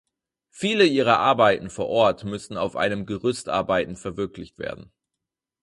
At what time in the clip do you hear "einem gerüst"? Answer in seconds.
2.75-3.49